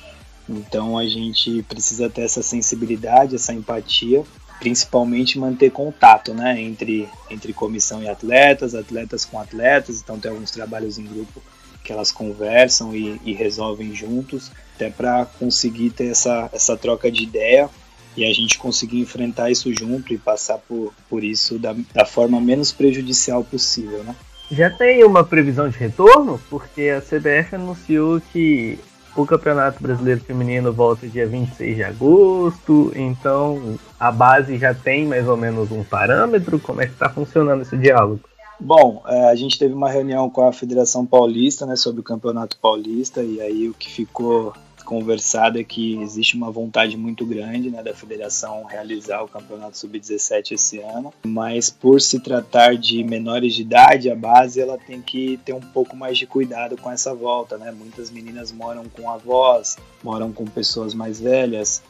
[0.49, 4.25] Então a gente precisa ter essa sensibilidade, essa empatia,
[4.61, 10.51] principalmente manter contato né, entre, entre comissão e atletas, atletas com atletas, então tem alguns
[10.51, 11.43] trabalhos em grupo
[11.83, 17.23] que elas conversam e, e resolvem juntos, até para conseguir ter essa, essa troca de
[17.23, 17.71] ideia
[18.17, 22.39] e a gente conseguir enfrentar isso junto e passar por, por isso da, da forma
[22.39, 24.15] menos prejudicial possível, né?
[24.51, 26.41] Já tem uma previsão de retorno?
[26.51, 28.79] Porque a CBF anunciou que
[29.23, 35.29] o Campeonato Brasileiro Feminino volta dia 26 de agosto, então a base já tem mais
[35.29, 36.59] ou menos um parâmetro?
[36.59, 38.21] Como é que está funcionando esse diálogo?
[38.59, 42.59] Bom, é, a gente teve uma reunião com a Federação Paulista né, sobre o Campeonato
[42.59, 44.53] Paulista e aí o que ficou
[44.91, 50.51] conversado é que existe uma vontade muito grande né, da federação realizar o Campeonato Sub-17
[50.51, 55.39] esse ano, mas por se tratar de menores de idade, a base ela tem que
[55.45, 57.57] ter um pouco mais de cuidado com essa volta.
[57.57, 57.71] Né?
[57.71, 61.81] Muitas meninas moram com avós, moram com pessoas mais velhas,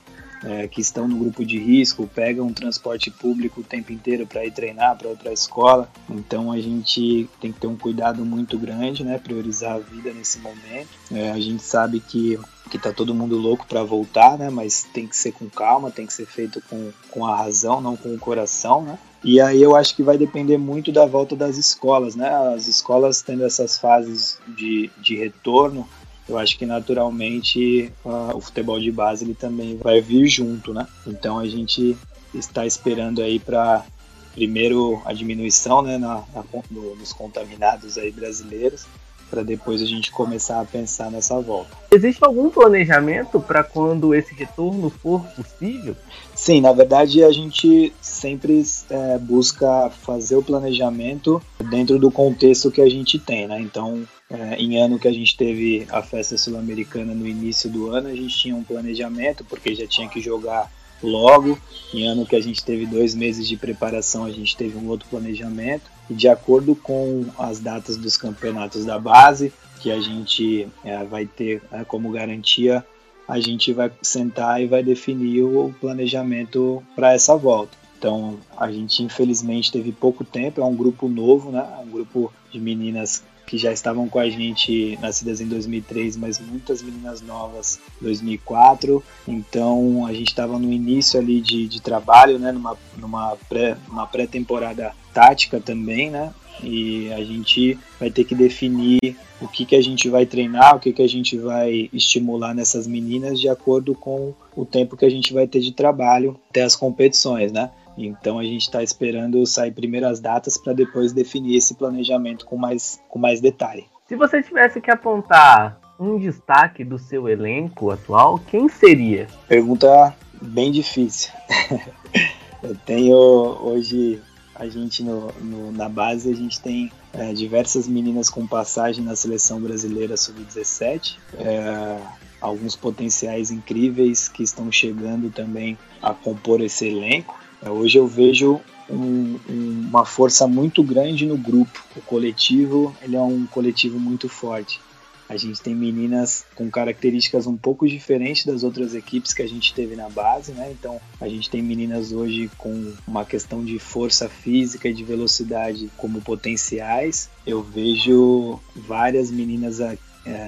[0.44, 4.44] é, que estão no grupo de risco, pegam um transporte público o tempo inteiro para
[4.44, 5.88] ir treinar para outra escola.
[6.08, 9.18] Então a gente tem que ter um cuidado muito grande, né?
[9.18, 10.88] Priorizar a vida nesse momento.
[11.10, 12.38] É, a gente sabe que
[12.70, 14.48] que tá todo mundo louco para voltar, né?
[14.48, 17.96] Mas tem que ser com calma, tem que ser feito com, com a razão, não
[17.96, 18.98] com o coração, né?
[19.22, 22.30] E aí eu acho que vai depender muito da volta das escolas, né?
[22.54, 25.86] As escolas tendo essas fases de, de retorno,
[26.28, 30.86] eu acho que naturalmente uh, o futebol de base ele também vai vir junto, né?
[31.06, 31.96] Então a gente
[32.32, 33.84] está esperando aí para
[34.32, 38.86] primeiro a diminuição né, na, na no, nos contaminados aí brasileiros
[39.30, 41.70] para depois a gente começar a pensar nessa volta.
[41.90, 45.96] Existe algum planejamento para quando esse retorno for possível?
[46.34, 51.40] Sim, na verdade a gente sempre é, busca fazer o planejamento
[51.70, 53.60] dentro do contexto que a gente tem, né?
[53.60, 58.08] Então é, em ano que a gente teve a festa sul-americana no início do ano,
[58.08, 60.70] a gente tinha um planejamento, porque já tinha que jogar
[61.02, 61.58] logo.
[61.92, 65.08] Em ano que a gente teve dois meses de preparação, a gente teve um outro
[65.08, 65.90] planejamento.
[66.10, 71.24] E de acordo com as datas dos campeonatos da base, que a gente é, vai
[71.24, 72.84] ter é, como garantia,
[73.28, 77.78] a gente vai sentar e vai definir o planejamento para essa volta.
[77.96, 81.64] Então, a gente infelizmente teve pouco tempo, é um grupo novo, né?
[81.78, 86.38] É um grupo de meninas que já estavam com a gente nascidas em 2003, mas
[86.38, 89.02] muitas meninas novas 2004.
[89.26, 94.06] Então a gente estava no início ali de, de trabalho, né, numa, numa pré-temporada numa
[94.06, 96.32] pré tática também, né?
[96.62, 100.78] E a gente vai ter que definir o que, que a gente vai treinar, o
[100.78, 105.10] que, que a gente vai estimular nessas meninas de acordo com o tempo que a
[105.10, 107.70] gente vai ter de trabalho até as competições, né?
[108.06, 113.02] Então a gente está esperando sair primeiras datas para depois definir esse planejamento com mais,
[113.08, 113.86] com mais detalhe.
[114.06, 119.26] Se você tivesse que apontar um destaque do seu elenco atual, quem seria?
[119.46, 121.30] Pergunta bem difícil.
[122.62, 124.20] Eu tenho hoje
[124.60, 129.16] a gente no, no, na base a gente tem é, diversas meninas com passagem na
[129.16, 131.98] seleção brasileira sub-17, é,
[132.38, 137.38] alguns potenciais incríveis que estão chegando também a compor esse elenco.
[137.62, 141.84] É, hoje eu vejo um, um, uma força muito grande no grupo.
[141.96, 144.80] O coletivo ele é um coletivo muito forte.
[145.28, 149.72] A gente tem meninas com características um pouco diferentes das outras equipes que a gente
[149.72, 150.72] teve na base, né?
[150.72, 155.88] Então, a gente tem meninas hoje com uma questão de força física e de velocidade
[155.96, 157.30] como potenciais.
[157.46, 159.96] Eu vejo várias meninas é,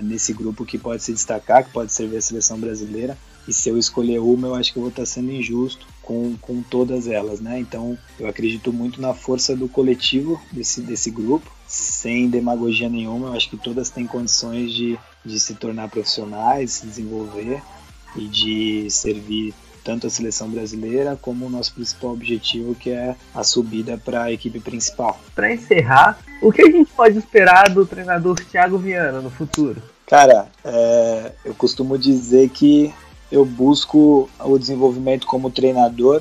[0.03, 3.17] nesse grupo que pode se destacar, que pode servir a seleção brasileira.
[3.47, 6.63] E se eu escolher uma, eu acho que eu vou estar sendo injusto com, com
[6.63, 7.59] todas elas, né?
[7.59, 13.29] Então, eu acredito muito na força do coletivo desse, desse grupo sem demagogia nenhuma.
[13.29, 17.63] Eu acho que todas têm condições de, de se tornar profissionais, se desenvolver
[18.15, 23.43] e de servir tanto a seleção brasileira como o nosso principal objetivo, que é a
[23.43, 25.19] subida para a equipe principal.
[25.35, 29.83] Para encerrar, o que a gente pode esperar do treinador Thiago Viana no futuro?
[30.07, 32.93] Cara, é, eu costumo dizer que
[33.33, 36.21] eu busco o desenvolvimento como treinador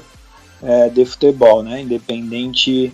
[0.63, 1.81] é, de futebol, né?
[1.81, 2.93] Independente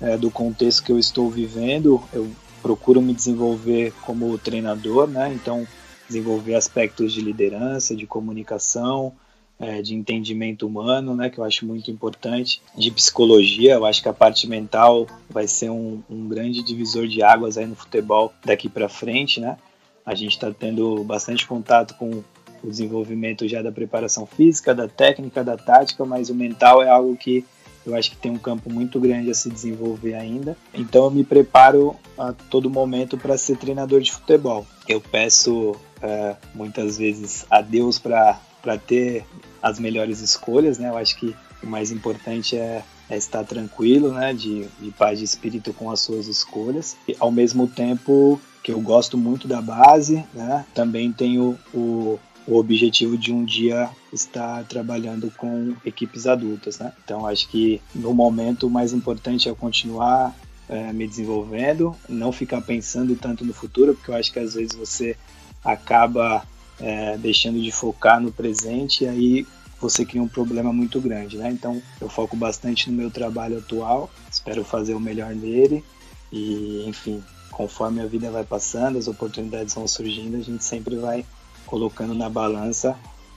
[0.00, 2.30] é, do contexto que eu estou vivendo, eu
[2.62, 5.30] procuro me desenvolver como treinador, né?
[5.34, 5.68] Então,
[6.08, 9.12] desenvolver aspectos de liderança, de comunicação,
[9.60, 11.28] é, de entendimento humano, né?
[11.28, 13.74] Que eu acho muito importante, de psicologia.
[13.74, 17.66] Eu acho que a parte mental vai ser um, um grande divisor de águas aí
[17.66, 19.58] no futebol daqui para frente, né?
[20.06, 22.22] A gente está tendo bastante contato com
[22.62, 27.16] o desenvolvimento já da preparação física, da técnica, da tática, mas o mental é algo
[27.16, 27.44] que
[27.88, 30.56] eu acho que tem um campo muito grande a se desenvolver ainda.
[30.74, 34.66] Então eu me preparo a todo momento para ser treinador de futebol.
[34.86, 38.38] Eu peço uh, muitas vezes a Deus para
[38.86, 39.24] ter
[39.62, 40.90] as melhores escolhas, né?
[40.90, 44.34] Eu acho que o mais importante é, é estar tranquilo, né?
[44.34, 46.96] De, de paz de espírito com as suas escolhas.
[47.08, 50.66] E ao mesmo tempo que eu gosto muito da base, né?
[50.74, 56.94] Também tenho o, o objetivo de um dia estar trabalhando com equipes adultas, né?
[57.04, 60.34] Então acho que no momento o mais importante é continuar
[60.66, 64.74] é, me desenvolvendo, não ficar pensando tanto no futuro, porque eu acho que às vezes
[64.74, 65.14] você
[65.62, 66.42] acaba
[66.80, 69.46] é, deixando de focar no presente e aí
[69.78, 71.50] você cria um problema muito grande, né?
[71.50, 75.84] Então eu foco bastante no meu trabalho atual, espero fazer o melhor nele
[76.32, 81.26] e, enfim, conforme a vida vai passando, as oportunidades vão surgindo, a gente sempre vai
[81.68, 82.96] colocando na balança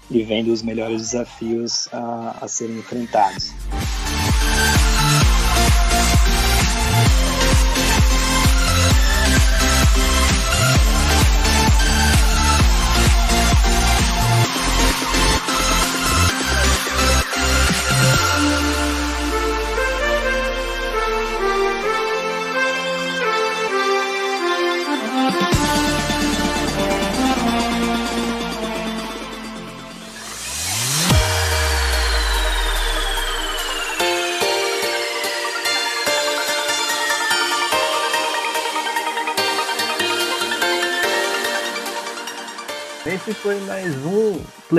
[0.09, 3.53] e vendo os melhores desafios a, a serem enfrentados.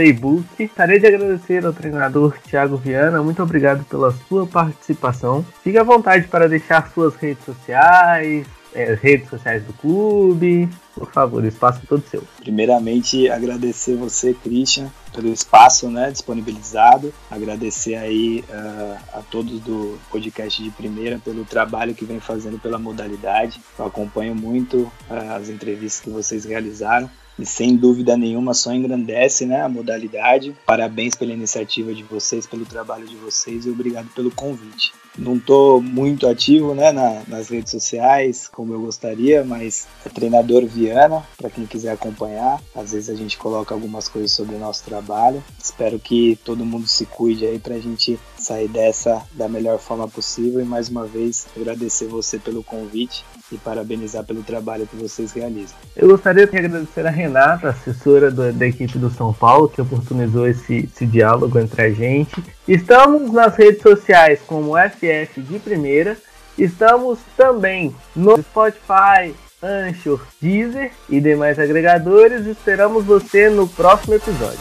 [0.03, 0.45] Playbook.
[0.59, 3.23] Gostaria de agradecer ao treinador Thiago Viana.
[3.23, 5.47] Muito obrigado pela sua participação.
[5.63, 8.45] Fique à vontade para deixar suas redes sociais,
[8.75, 10.69] é, redes sociais do clube.
[10.93, 12.25] Por favor, o espaço é todo seu.
[12.39, 17.15] Primeiramente, agradecer você, Christian, pelo espaço né, disponibilizado.
[17.31, 22.79] Agradecer aí uh, a todos do podcast de primeira pelo trabalho que vem fazendo pela
[22.79, 23.61] modalidade.
[23.79, 29.47] Eu acompanho muito uh, as entrevistas que vocês realizaram e sem dúvida nenhuma só engrandece
[29.47, 30.55] né, a modalidade.
[30.67, 34.93] Parabéns pela iniciativa de vocês, pelo trabalho de vocês e obrigado pelo convite.
[35.17, 40.65] Não estou muito ativo né, na, nas redes sociais como eu gostaria, mas é treinador
[40.67, 42.63] Viana, para quem quiser acompanhar.
[42.75, 45.43] Às vezes a gente coloca algumas coisas sobre o nosso trabalho.
[45.63, 48.19] Espero que todo mundo se cuide aí para a gente
[48.53, 50.61] sair dessa da melhor forma possível.
[50.61, 55.77] E mais uma vez agradecer você pelo convite e parabenizar pelo trabalho que vocês realizam.
[55.97, 60.47] Eu gostaria de agradecer a Renata, assessora do, da equipe do São Paulo, que oportunizou
[60.47, 62.43] esse, esse diálogo entre a gente.
[62.69, 66.17] Estamos nas redes sociais como FF de Primeira
[66.59, 72.47] Estamos também no Spotify, Anchor, Deezer e demais agregadores.
[72.47, 74.61] Esperamos você no próximo episódio.